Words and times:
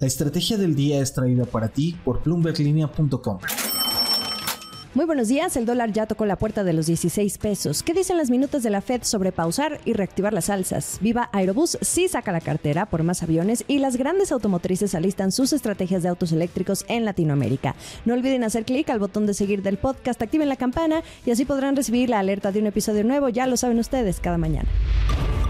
La 0.00 0.06
estrategia 0.06 0.56
del 0.56 0.76
día 0.76 1.00
es 1.00 1.12
traída 1.12 1.44
para 1.44 1.70
ti 1.70 1.98
por 2.04 2.20
plumberlinea.com. 2.20 3.38
Muy 4.94 5.04
buenos 5.06 5.26
días, 5.26 5.56
el 5.56 5.66
dólar 5.66 5.90
ya 5.92 6.06
tocó 6.06 6.24
la 6.24 6.36
puerta 6.36 6.62
de 6.62 6.72
los 6.72 6.86
16 6.86 7.36
pesos. 7.38 7.82
¿Qué 7.82 7.94
dicen 7.94 8.16
las 8.16 8.30
minutas 8.30 8.62
de 8.62 8.70
la 8.70 8.80
Fed 8.80 9.02
sobre 9.02 9.32
pausar 9.32 9.80
y 9.84 9.94
reactivar 9.94 10.32
las 10.32 10.50
alzas? 10.50 10.98
Viva 11.00 11.28
Aerobús 11.32 11.78
sí 11.80 12.06
saca 12.06 12.30
la 12.30 12.40
cartera 12.40 12.86
por 12.86 13.02
más 13.02 13.24
aviones 13.24 13.64
y 13.66 13.80
las 13.80 13.96
grandes 13.96 14.30
automotrices 14.30 14.94
alistan 14.94 15.32
sus 15.32 15.52
estrategias 15.52 16.04
de 16.04 16.10
autos 16.10 16.30
eléctricos 16.30 16.84
en 16.86 17.04
Latinoamérica. 17.04 17.74
No 18.04 18.14
olviden 18.14 18.44
hacer 18.44 18.64
clic 18.64 18.90
al 18.90 19.00
botón 19.00 19.26
de 19.26 19.34
seguir 19.34 19.62
del 19.62 19.78
podcast, 19.78 20.22
activen 20.22 20.48
la 20.48 20.54
campana 20.54 21.02
y 21.26 21.32
así 21.32 21.44
podrán 21.44 21.74
recibir 21.74 22.08
la 22.08 22.20
alerta 22.20 22.52
de 22.52 22.60
un 22.60 22.68
episodio 22.68 23.02
nuevo, 23.02 23.30
ya 23.30 23.48
lo 23.48 23.56
saben 23.56 23.80
ustedes, 23.80 24.20
cada 24.20 24.38
mañana. 24.38 24.68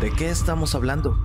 ¿De 0.01 0.11
qué 0.13 0.31
estamos 0.31 0.75
hablando? 0.75 1.19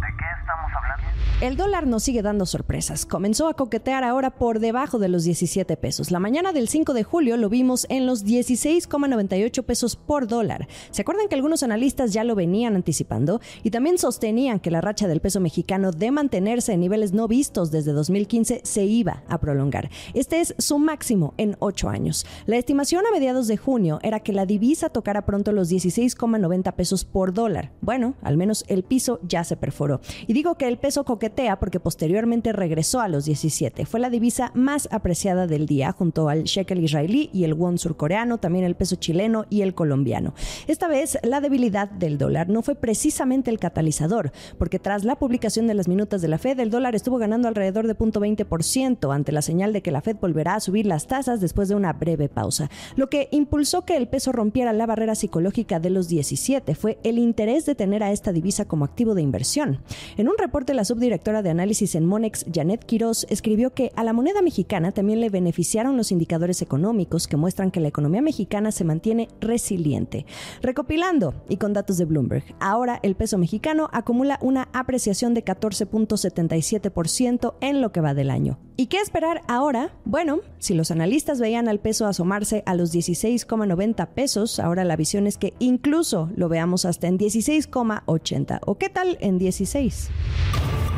El 1.43 1.57
dólar 1.57 1.87
nos 1.87 2.03
sigue 2.03 2.21
dando 2.21 2.45
sorpresas. 2.45 3.05
Comenzó 3.05 3.49
a 3.49 3.53
coquetear 3.53 4.05
ahora 4.05 4.29
por 4.29 4.59
debajo 4.59 4.97
de 4.97 5.09
los 5.09 5.25
17 5.25 5.75
pesos. 5.75 6.09
La 6.09 6.21
mañana 6.21 6.53
del 6.53 6.69
5 6.69 6.93
de 6.93 7.03
julio 7.03 7.35
lo 7.35 7.49
vimos 7.49 7.85
en 7.89 8.05
los 8.05 8.23
16,98 8.23 9.65
pesos 9.65 9.97
por 9.97 10.25
dólar. 10.27 10.69
¿Se 10.91 11.01
acuerdan 11.01 11.27
que 11.27 11.35
algunos 11.35 11.61
analistas 11.61 12.13
ya 12.13 12.23
lo 12.23 12.35
venían 12.35 12.77
anticipando? 12.77 13.41
Y 13.61 13.71
también 13.71 13.97
sostenían 13.97 14.61
que 14.61 14.71
la 14.71 14.79
racha 14.79 15.09
del 15.09 15.19
peso 15.19 15.41
mexicano 15.41 15.91
de 15.91 16.11
mantenerse 16.11 16.71
en 16.71 16.79
niveles 16.79 17.11
no 17.11 17.27
vistos 17.27 17.71
desde 17.71 17.91
2015 17.91 18.61
se 18.63 18.85
iba 18.85 19.25
a 19.27 19.37
prolongar. 19.41 19.89
Este 20.13 20.39
es 20.39 20.55
su 20.59 20.79
máximo 20.79 21.33
en 21.35 21.57
ocho 21.59 21.89
años. 21.89 22.25
La 22.45 22.55
estimación 22.55 23.05
a 23.05 23.11
mediados 23.11 23.47
de 23.47 23.57
junio 23.57 23.99
era 24.01 24.21
que 24.21 24.31
la 24.31 24.45
divisa 24.45 24.87
tocara 24.87 25.25
pronto 25.25 25.51
los 25.51 25.69
16,90 25.69 26.73
pesos 26.73 27.03
por 27.03 27.33
dólar. 27.33 27.73
Bueno, 27.81 28.15
al 28.21 28.37
menos 28.37 28.63
el 28.69 28.83
piso 28.83 29.19
ya 29.27 29.43
se 29.43 29.57
perforó. 29.57 29.99
Y 30.25 30.31
digo 30.31 30.55
que 30.55 30.69
el 30.69 30.77
peso 30.77 31.03
coquetea 31.03 31.32
porque 31.59 31.79
posteriormente 31.79 32.53
regresó 32.53 33.01
a 33.01 33.07
los 33.07 33.25
17. 33.25 33.85
Fue 33.85 33.99
la 33.99 34.11
divisa 34.11 34.51
más 34.53 34.87
apreciada 34.91 35.47
del 35.47 35.65
día 35.65 35.91
junto 35.91 36.29
al 36.29 36.43
shekel 36.43 36.83
israelí 36.83 37.31
y 37.33 37.43
el 37.43 37.55
won 37.55 37.79
surcoreano, 37.79 38.37
también 38.37 38.65
el 38.65 38.75
peso 38.75 38.97
chileno 38.97 39.45
y 39.49 39.61
el 39.61 39.73
colombiano. 39.73 40.35
Esta 40.67 40.87
vez 40.87 41.17
la 41.23 41.41
debilidad 41.41 41.89
del 41.89 42.19
dólar 42.19 42.49
no 42.49 42.61
fue 42.61 42.75
precisamente 42.75 43.49
el 43.49 43.57
catalizador, 43.57 44.31
porque 44.59 44.77
tras 44.77 45.05
la 45.05 45.15
publicación 45.15 45.65
de 45.65 45.73
las 45.73 45.87
minutas 45.87 46.21
de 46.21 46.27
la 46.27 46.37
Fed, 46.37 46.59
el 46.59 46.69
dólar 46.69 46.93
estuvo 46.93 47.17
ganando 47.17 47.47
alrededor 47.47 47.87
de 47.87 47.97
0.20% 47.97 49.13
ante 49.13 49.31
la 49.31 49.41
señal 49.41 49.73
de 49.73 49.81
que 49.81 49.91
la 49.91 50.01
Fed 50.01 50.17
volverá 50.21 50.55
a 50.55 50.59
subir 50.59 50.85
las 50.85 51.07
tasas 51.07 51.41
después 51.41 51.67
de 51.67 51.75
una 51.75 51.93
breve 51.93 52.29
pausa. 52.29 52.69
Lo 52.95 53.09
que 53.09 53.27
impulsó 53.31 53.85
que 53.85 53.97
el 53.97 54.07
peso 54.07 54.31
rompiera 54.31 54.71
la 54.71 54.85
barrera 54.85 55.15
psicológica 55.15 55.79
de 55.79 55.89
los 55.89 56.07
17 56.09 56.75
fue 56.75 56.99
el 57.03 57.17
interés 57.17 57.65
de 57.65 57.73
tener 57.73 58.03
a 58.03 58.11
esta 58.11 58.31
divisa 58.31 58.65
como 58.65 58.85
activo 58.85 59.15
de 59.15 59.23
inversión. 59.23 59.79
En 60.17 60.29
un 60.29 60.37
reporte, 60.37 60.75
la 60.75 60.85
subdirectora 60.85 61.22
de 61.23 61.49
análisis 61.49 61.95
en 61.95 62.05
Monex, 62.05 62.45
Janet 62.53 62.83
Quiroz, 62.83 63.25
escribió 63.29 63.73
que 63.73 63.93
a 63.95 64.03
la 64.03 64.11
moneda 64.11 64.41
mexicana 64.41 64.91
también 64.91 65.21
le 65.21 65.29
beneficiaron 65.29 65.95
los 65.95 66.11
indicadores 66.11 66.61
económicos 66.61 67.27
que 67.27 67.37
muestran 67.37 67.71
que 67.71 67.79
la 67.79 67.87
economía 67.87 68.21
mexicana 68.21 68.73
se 68.73 68.83
mantiene 68.83 69.29
resiliente. 69.39 70.25
Recopilando 70.61 71.33
y 71.47 71.55
con 71.57 71.71
datos 71.71 71.97
de 71.97 72.03
Bloomberg, 72.03 72.43
ahora 72.59 72.99
el 73.03 73.15
peso 73.15 73.37
mexicano 73.37 73.87
acumula 73.93 74.37
una 74.41 74.67
apreciación 74.73 75.33
de 75.33 75.45
14.77% 75.45 77.53
en 77.61 77.81
lo 77.81 77.93
que 77.93 78.01
va 78.01 78.13
del 78.13 78.29
año. 78.29 78.59
¿Y 78.75 78.87
qué 78.87 78.97
esperar 78.97 79.43
ahora? 79.47 79.95
Bueno, 80.03 80.41
si 80.59 80.73
los 80.73 80.91
analistas 80.91 81.39
veían 81.39 81.69
al 81.69 81.79
peso 81.79 82.05
asomarse 82.05 82.63
a 82.65 82.75
los 82.75 82.93
16,90 82.93 84.09
pesos, 84.09 84.59
ahora 84.59 84.83
la 84.83 84.97
visión 84.97 85.27
es 85.27 85.37
que 85.37 85.53
incluso 85.59 86.29
lo 86.35 86.49
veamos 86.49 86.83
hasta 86.85 87.07
en 87.07 87.17
16,80. 87.17 88.59
¿O 88.65 88.77
qué 88.77 88.89
tal 88.89 89.17
en 89.21 89.37
16? 89.37 90.09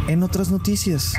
En 0.07 0.21
otras 0.23 0.51
noticias. 0.51 1.13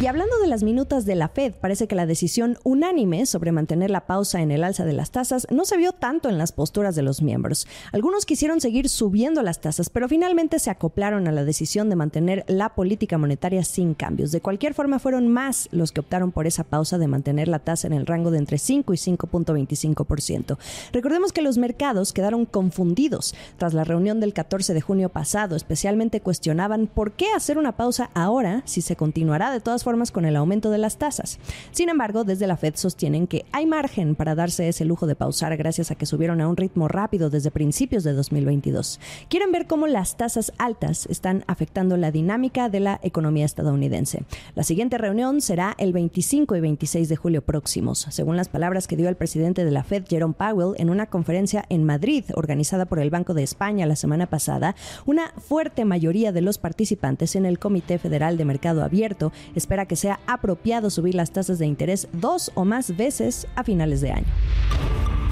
Y 0.00 0.06
hablando 0.06 0.36
de 0.38 0.48
las 0.48 0.64
minutas 0.64 1.06
de 1.06 1.14
la 1.14 1.28
Fed, 1.28 1.54
parece 1.54 1.86
que 1.86 1.94
la 1.94 2.04
decisión 2.04 2.58
unánime 2.64 3.26
sobre 3.26 3.52
mantener 3.52 3.90
la 3.90 4.06
pausa 4.06 4.42
en 4.42 4.50
el 4.50 4.64
alza 4.64 4.84
de 4.84 4.92
las 4.92 5.12
tasas 5.12 5.46
no 5.50 5.64
se 5.64 5.76
vio 5.76 5.92
tanto 5.92 6.28
en 6.28 6.36
las 6.36 6.50
posturas 6.50 6.96
de 6.96 7.02
los 7.02 7.22
miembros. 7.22 7.68
Algunos 7.92 8.26
quisieron 8.26 8.60
seguir 8.60 8.88
subiendo 8.88 9.40
las 9.42 9.60
tasas, 9.60 9.90
pero 9.90 10.08
finalmente 10.08 10.58
se 10.58 10.70
acoplaron 10.70 11.28
a 11.28 11.32
la 11.32 11.44
decisión 11.44 11.88
de 11.90 11.96
mantener 11.96 12.44
la 12.48 12.74
política 12.74 13.18
monetaria 13.18 13.62
sin 13.62 13.94
cambios. 13.94 14.32
De 14.32 14.40
cualquier 14.40 14.74
forma, 14.74 14.98
fueron 14.98 15.28
más 15.28 15.68
los 15.70 15.92
que 15.92 16.00
optaron 16.00 16.32
por 16.32 16.48
esa 16.48 16.64
pausa 16.64 16.98
de 16.98 17.06
mantener 17.06 17.46
la 17.46 17.60
tasa 17.60 17.86
en 17.86 17.92
el 17.92 18.04
rango 18.04 18.32
de 18.32 18.38
entre 18.38 18.58
5 18.58 18.92
y 18.94 18.96
5.25%. 18.96 20.58
Recordemos 20.92 21.32
que 21.32 21.40
los 21.40 21.56
mercados 21.56 22.12
quedaron 22.12 22.46
confundidos 22.46 23.36
tras 23.58 23.74
la 23.74 23.84
reunión 23.84 24.18
del 24.18 24.34
14 24.34 24.74
de 24.74 24.80
junio 24.80 25.08
pasado, 25.08 25.54
especialmente 25.54 26.20
cuestionaban 26.20 26.88
por 26.88 27.12
qué 27.12 27.28
hacer 27.34 27.58
una 27.58 27.76
pausa 27.76 28.10
ahora 28.12 28.62
si 28.64 28.82
se 28.82 28.96
continuará 28.96 29.52
de 29.52 29.60
todas 29.60 29.83
formas 29.84 30.10
con 30.10 30.24
el 30.24 30.34
aumento 30.34 30.70
de 30.70 30.78
las 30.78 30.98
tasas. 30.98 31.38
Sin 31.70 31.88
embargo, 31.88 32.24
desde 32.24 32.48
la 32.48 32.56
Fed 32.56 32.74
sostienen 32.74 33.28
que 33.28 33.44
hay 33.52 33.66
margen 33.66 34.16
para 34.16 34.34
darse 34.34 34.68
ese 34.68 34.84
lujo 34.84 35.06
de 35.06 35.14
pausar 35.14 35.56
gracias 35.56 35.90
a 35.90 35.94
que 35.94 36.06
subieron 36.06 36.40
a 36.40 36.48
un 36.48 36.56
ritmo 36.56 36.88
rápido 36.88 37.30
desde 37.30 37.52
principios 37.52 38.02
de 38.02 38.14
2022. 38.14 38.98
Quieren 39.28 39.52
ver 39.52 39.66
cómo 39.66 39.86
las 39.86 40.16
tasas 40.16 40.52
altas 40.58 41.06
están 41.06 41.44
afectando 41.46 41.96
la 41.96 42.10
dinámica 42.10 42.68
de 42.68 42.80
la 42.80 42.98
economía 43.02 43.44
estadounidense. 43.44 44.24
La 44.54 44.64
siguiente 44.64 44.98
reunión 44.98 45.40
será 45.40 45.74
el 45.78 45.92
25 45.92 46.56
y 46.56 46.60
26 46.60 47.08
de 47.08 47.16
julio 47.16 47.42
próximos, 47.42 48.06
según 48.10 48.36
las 48.36 48.48
palabras 48.48 48.88
que 48.88 48.96
dio 48.96 49.08
el 49.08 49.16
presidente 49.16 49.64
de 49.64 49.70
la 49.70 49.84
Fed, 49.84 50.04
Jerome 50.08 50.34
Powell, 50.34 50.80
en 50.80 50.88
una 50.88 51.06
conferencia 51.06 51.64
en 51.68 51.84
Madrid 51.84 52.24
organizada 52.34 52.86
por 52.86 52.98
el 52.98 53.10
Banco 53.10 53.34
de 53.34 53.42
España 53.42 53.86
la 53.86 53.96
semana 53.96 54.26
pasada. 54.26 54.74
Una 55.04 55.32
fuerte 55.36 55.84
mayoría 55.84 56.32
de 56.32 56.40
los 56.40 56.58
participantes 56.58 57.36
en 57.36 57.44
el 57.44 57.58
Comité 57.58 57.98
Federal 57.98 58.38
de 58.38 58.44
Mercado 58.44 58.82
Abierto 58.82 59.32
espera 59.54 59.73
que 59.86 59.96
sea 59.96 60.20
apropiado 60.26 60.90
subir 60.90 61.14
las 61.14 61.32
tasas 61.32 61.58
de 61.58 61.66
interés 61.66 62.08
dos 62.12 62.52
o 62.54 62.64
más 62.64 62.96
veces 62.96 63.46
a 63.56 63.64
finales 63.64 64.00
de 64.00 64.12
año. 64.12 64.26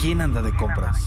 ¿Quién 0.01 0.21
anda 0.21 0.43
de 0.43 0.55
compras? 0.57 0.99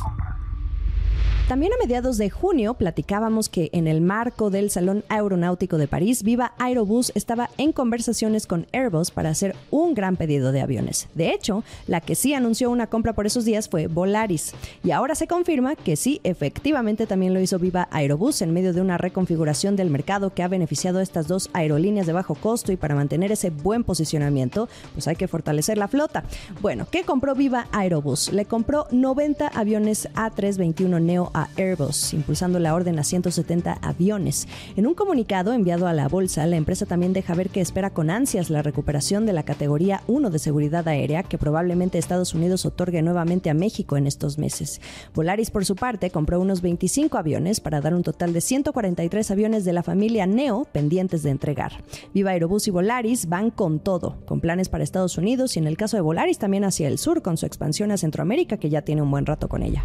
También 1.48 1.74
a 1.74 1.78
mediados 1.78 2.18
de 2.18 2.32
junio 2.32 2.74
platicábamos 2.74 3.50
que 3.50 3.70
en 3.72 3.88
el 3.88 4.02
marco 4.02 4.50
del 4.50 4.72
Salón 4.72 5.04
Aeronáutico 5.10 5.78
de 5.78 5.88
París, 5.88 6.24
Viva 6.24 6.54
Aerobus 6.58 7.12
estaba 7.14 7.52
en 7.60 7.72
conversaciones 7.72 8.48
con 8.48 8.66
Airbus 8.74 9.12
para 9.12 9.30
hacer 9.30 9.56
un 9.70 9.94
gran 9.94 10.16
pedido 10.16 10.52
de 10.52 10.62
aviones. 10.62 11.08
De 11.14 11.30
hecho, 11.30 11.64
la 11.86 12.02
que 12.02 12.16
sí 12.16 12.34
anunció 12.34 12.72
una 12.72 12.88
compra 12.88 13.14
por 13.14 13.28
esos 13.28 13.46
días 13.46 13.70
fue 13.70 13.86
Volaris. 13.86 14.54
Y 14.84 14.90
ahora 14.90 15.14
se 15.14 15.28
confirma 15.28 15.76
que 15.76 15.96
sí, 15.96 16.20
efectivamente 16.24 17.06
también 17.06 17.36
lo 17.36 17.40
hizo 17.40 17.60
Viva 17.60 17.90
Aerobus 17.92 18.42
en 18.42 18.52
medio 18.52 18.74
de 18.74 18.82
una 18.82 18.98
reconfiguración 18.98 19.76
del 19.76 19.92
mercado 19.92 20.34
que 20.34 20.42
ha 20.42 20.48
beneficiado 20.48 20.98
a 20.98 21.04
estas 21.04 21.28
dos 21.28 21.52
aerolíneas 21.54 22.08
de 22.08 22.14
bajo 22.14 22.34
costo 22.34 22.72
y 22.72 22.76
para 22.76 22.96
mantener 22.96 23.32
ese 23.32 23.52
buen 23.52 23.84
posicionamiento, 23.84 24.68
pues 24.94 25.08
hay 25.08 25.16
que 25.16 25.28
fortalecer 25.28 25.78
la 25.78 25.90
flota. 25.90 26.24
Bueno, 26.60 26.88
¿qué 26.90 27.04
compró 27.04 27.36
Viva 27.36 27.68
Aerobus? 27.72 28.34
Le 28.34 28.46
compró 28.46 28.88
90 28.90 29.48
aviones 29.50 30.10
A321 30.16 31.00
Neo 31.04 31.35
a 31.36 31.50
Airbus, 31.58 32.14
impulsando 32.14 32.60
la 32.60 32.74
orden 32.74 32.98
a 32.98 33.04
170 33.04 33.80
aviones. 33.82 34.48
En 34.78 34.88
un 34.88 34.94
comunicado 34.94 35.52
enviado 35.52 35.86
a 35.86 35.94
la 35.94 36.08
bolsa, 36.08 36.48
la 36.48 36.56
empresa 36.56 36.86
también 36.86 37.12
deja 37.12 37.36
ver 37.36 37.50
que 37.50 37.60
espera 37.60 37.90
con 37.90 38.10
ansias 38.10 38.50
la 38.50 38.62
recuperación 38.62 39.26
de 39.26 39.34
la 39.34 39.44
categoría 39.44 40.02
1 40.08 40.30
de 40.30 40.40
seguridad 40.40 40.88
aérea 40.88 41.24
que 41.24 41.38
probablemente 41.38 41.98
Estados 41.98 42.34
Unidos 42.34 42.66
otorgue 42.66 43.02
nuevamente 43.02 43.50
a 43.50 43.54
México 43.54 43.98
en 43.98 44.08
estos 44.08 44.38
meses. 44.38 44.80
Volaris, 45.14 45.52
por 45.52 45.66
su 45.66 45.76
parte, 45.76 46.10
compró 46.10 46.40
unos 46.40 46.62
25 46.62 47.18
aviones 47.18 47.60
para 47.60 47.82
dar 47.82 47.94
un 47.94 48.04
total 48.04 48.32
de 48.32 48.40
143 48.40 49.32
aviones 49.32 49.66
de 49.66 49.74
la 49.74 49.84
familia 49.84 50.26
Neo 50.26 50.66
pendientes 50.72 51.22
de 51.22 51.32
entregar. 51.32 51.84
Viva 52.14 52.32
Aerobus 52.32 52.70
y 52.70 52.72
Volaris 52.72 53.28
van 53.28 53.52
con 53.52 53.80
todo, 53.80 54.16
con 54.26 54.40
planes 54.40 54.70
para 54.70 54.86
Estados 54.86 55.18
Unidos 55.18 55.58
y 55.58 55.60
en 55.60 55.68
el 55.68 55.76
caso 55.76 55.98
de 55.98 56.02
Volaris 56.02 56.40
también 56.40 56.64
hacia 56.64 56.88
el 56.88 56.98
sur 56.98 57.22
con 57.22 57.36
su 57.36 57.46
expansión 57.46 57.92
a 57.92 57.98
Centroamérica 57.98 58.56
que 58.56 58.70
ya 58.70 58.84
tiene 58.84 59.02
un 59.02 59.12
buen 59.12 59.26
rato 59.26 59.50
con 59.50 59.64
ella. 59.64 59.84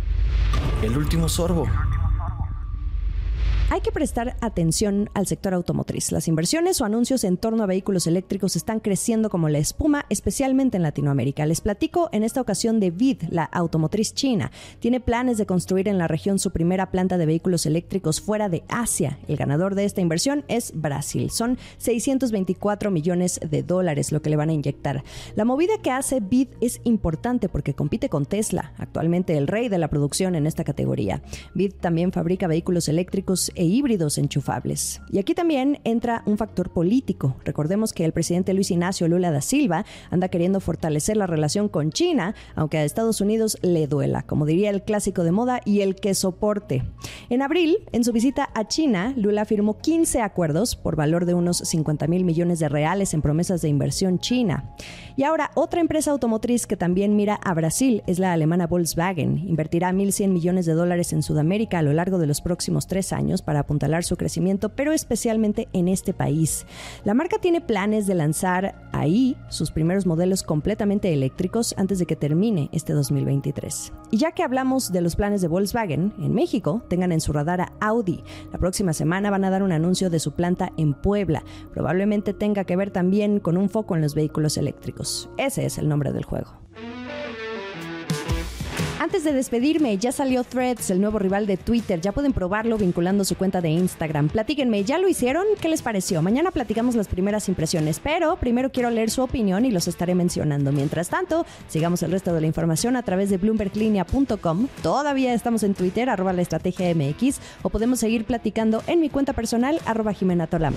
El 0.82 0.96
último 0.96 1.28
absorbo. 1.40 1.89
Hay 3.72 3.82
que 3.82 3.92
prestar 3.92 4.36
atención 4.40 5.10
al 5.14 5.28
sector 5.28 5.54
automotriz. 5.54 6.10
Las 6.10 6.26
inversiones 6.26 6.80
o 6.80 6.84
anuncios 6.84 7.22
en 7.22 7.36
torno 7.36 7.62
a 7.62 7.66
vehículos 7.66 8.08
eléctricos 8.08 8.56
están 8.56 8.80
creciendo 8.80 9.30
como 9.30 9.48
la 9.48 9.58
espuma, 9.58 10.06
especialmente 10.08 10.76
en 10.76 10.82
Latinoamérica. 10.82 11.46
Les 11.46 11.60
platico 11.60 12.08
en 12.10 12.24
esta 12.24 12.40
ocasión 12.40 12.80
de 12.80 12.90
VID, 12.90 13.28
la 13.30 13.44
automotriz 13.44 14.12
china. 14.12 14.50
Tiene 14.80 14.98
planes 14.98 15.38
de 15.38 15.46
construir 15.46 15.86
en 15.86 15.98
la 15.98 16.08
región 16.08 16.40
su 16.40 16.50
primera 16.50 16.90
planta 16.90 17.16
de 17.16 17.26
vehículos 17.26 17.64
eléctricos 17.64 18.20
fuera 18.20 18.48
de 18.48 18.64
Asia. 18.66 19.20
El 19.28 19.36
ganador 19.36 19.76
de 19.76 19.84
esta 19.84 20.00
inversión 20.00 20.44
es 20.48 20.72
Brasil. 20.74 21.30
Son 21.30 21.56
624 21.78 22.90
millones 22.90 23.38
de 23.48 23.62
dólares 23.62 24.10
lo 24.10 24.20
que 24.20 24.30
le 24.30 24.36
van 24.36 24.48
a 24.48 24.54
inyectar. 24.54 25.04
La 25.36 25.44
movida 25.44 25.78
que 25.80 25.92
hace 25.92 26.18
VID 26.18 26.48
es 26.60 26.80
importante 26.82 27.48
porque 27.48 27.74
compite 27.74 28.08
con 28.08 28.26
Tesla, 28.26 28.72
actualmente 28.78 29.36
el 29.36 29.46
rey 29.46 29.68
de 29.68 29.78
la 29.78 29.86
producción 29.86 30.34
en 30.34 30.48
esta 30.48 30.64
categoría. 30.64 31.22
VID 31.54 31.74
también 31.74 32.10
fabrica 32.10 32.48
vehículos 32.48 32.88
eléctricos 32.88 33.52
e 33.60 33.64
híbridos 33.64 34.16
enchufables. 34.16 35.02
Y 35.10 35.18
aquí 35.18 35.34
también 35.34 35.80
entra 35.84 36.22
un 36.24 36.38
factor 36.38 36.70
político. 36.70 37.36
Recordemos 37.44 37.92
que 37.92 38.06
el 38.06 38.14
presidente 38.14 38.54
Luis 38.54 38.70
Ignacio 38.70 39.06
Lula 39.06 39.30
da 39.30 39.42
Silva 39.42 39.84
anda 40.10 40.28
queriendo 40.28 40.60
fortalecer 40.60 41.18
la 41.18 41.26
relación 41.26 41.68
con 41.68 41.92
China, 41.92 42.34
aunque 42.54 42.78
a 42.78 42.84
Estados 42.84 43.20
Unidos 43.20 43.58
le 43.60 43.86
duela, 43.86 44.22
como 44.22 44.46
diría 44.46 44.70
el 44.70 44.82
clásico 44.82 45.24
de 45.24 45.32
moda 45.32 45.60
y 45.66 45.82
el 45.82 45.96
que 45.96 46.14
soporte. 46.14 46.84
En 47.28 47.42
abril, 47.42 47.76
en 47.92 48.02
su 48.02 48.12
visita 48.12 48.48
a 48.54 48.66
China, 48.66 49.12
Lula 49.14 49.44
firmó 49.44 49.76
15 49.76 50.22
acuerdos 50.22 50.74
por 50.74 50.96
valor 50.96 51.26
de 51.26 51.34
unos 51.34 51.58
50 51.58 52.06
mil 52.06 52.24
millones 52.24 52.60
de 52.60 52.70
reales 52.70 53.12
en 53.12 53.20
promesas 53.20 53.60
de 53.60 53.68
inversión 53.68 54.20
china. 54.20 54.74
Y 55.18 55.24
ahora, 55.24 55.50
otra 55.54 55.82
empresa 55.82 56.12
automotriz 56.12 56.66
que 56.66 56.78
también 56.78 57.14
mira 57.14 57.34
a 57.34 57.52
Brasil 57.52 58.02
es 58.06 58.18
la 58.18 58.32
alemana 58.32 58.66
Volkswagen. 58.66 59.46
Invertirá 59.46 59.92
1.100 59.92 60.28
millones 60.28 60.64
de 60.64 60.72
dólares 60.72 61.12
en 61.12 61.22
Sudamérica 61.22 61.80
a 61.80 61.82
lo 61.82 61.92
largo 61.92 62.16
de 62.16 62.26
los 62.26 62.40
próximos 62.40 62.86
tres 62.86 63.12
años 63.12 63.42
para 63.50 63.58
apuntalar 63.62 64.04
su 64.04 64.16
crecimiento, 64.16 64.68
pero 64.68 64.92
especialmente 64.92 65.66
en 65.72 65.88
este 65.88 66.14
país. 66.14 66.66
La 67.02 67.14
marca 67.14 67.38
tiene 67.40 67.60
planes 67.60 68.06
de 68.06 68.14
lanzar 68.14 68.88
ahí 68.92 69.36
sus 69.48 69.72
primeros 69.72 70.06
modelos 70.06 70.44
completamente 70.44 71.12
eléctricos 71.12 71.74
antes 71.76 71.98
de 71.98 72.06
que 72.06 72.14
termine 72.14 72.70
este 72.70 72.92
2023. 72.92 73.92
Y 74.12 74.18
ya 74.18 74.30
que 74.30 74.44
hablamos 74.44 74.92
de 74.92 75.00
los 75.00 75.16
planes 75.16 75.40
de 75.40 75.48
Volkswagen, 75.48 76.14
en 76.20 76.32
México 76.32 76.84
tengan 76.88 77.10
en 77.10 77.20
su 77.20 77.32
radar 77.32 77.60
a 77.60 77.72
Audi. 77.80 78.22
La 78.52 78.60
próxima 78.60 78.92
semana 78.92 79.32
van 79.32 79.44
a 79.44 79.50
dar 79.50 79.64
un 79.64 79.72
anuncio 79.72 80.10
de 80.10 80.20
su 80.20 80.30
planta 80.30 80.70
en 80.76 80.94
Puebla. 80.94 81.42
Probablemente 81.72 82.32
tenga 82.32 82.62
que 82.62 82.76
ver 82.76 82.92
también 82.92 83.40
con 83.40 83.56
un 83.56 83.68
foco 83.68 83.96
en 83.96 84.02
los 84.02 84.14
vehículos 84.14 84.58
eléctricos. 84.58 85.28
Ese 85.38 85.66
es 85.66 85.76
el 85.76 85.88
nombre 85.88 86.12
del 86.12 86.24
juego. 86.24 86.59
Antes 89.00 89.24
de 89.24 89.32
despedirme, 89.32 89.96
ya 89.96 90.12
salió 90.12 90.44
Threads, 90.44 90.90
el 90.90 91.00
nuevo 91.00 91.18
rival 91.18 91.46
de 91.46 91.56
Twitter. 91.56 92.02
Ya 92.02 92.12
pueden 92.12 92.34
probarlo 92.34 92.76
vinculando 92.76 93.24
su 93.24 93.34
cuenta 93.34 93.62
de 93.62 93.70
Instagram. 93.70 94.28
Platíquenme, 94.28 94.84
¿ya 94.84 94.98
lo 94.98 95.08
hicieron? 95.08 95.46
¿Qué 95.58 95.70
les 95.70 95.80
pareció? 95.80 96.20
Mañana 96.20 96.50
platicamos 96.50 96.96
las 96.96 97.08
primeras 97.08 97.48
impresiones, 97.48 97.98
pero 97.98 98.36
primero 98.36 98.70
quiero 98.70 98.90
leer 98.90 99.08
su 99.08 99.22
opinión 99.22 99.64
y 99.64 99.70
los 99.70 99.88
estaré 99.88 100.14
mencionando. 100.14 100.70
Mientras 100.70 101.08
tanto, 101.08 101.46
sigamos 101.66 102.02
el 102.02 102.12
resto 102.12 102.34
de 102.34 102.42
la 102.42 102.46
información 102.46 102.94
a 102.94 103.02
través 103.02 103.30
de 103.30 103.38
bloomberglinea.com. 103.38 104.68
Todavía 104.82 105.32
estamos 105.32 105.62
en 105.62 105.72
Twitter, 105.72 106.10
arroba 106.10 106.34
la 106.34 106.42
estrategia 106.42 106.94
MX, 106.94 107.40
o 107.62 107.70
podemos 107.70 108.00
seguir 108.00 108.26
platicando 108.26 108.82
en 108.86 109.00
mi 109.00 109.08
cuenta 109.08 109.32
personal, 109.32 109.80
arroba 109.86 110.12
Jimena 110.12 110.46
Tolama. 110.46 110.76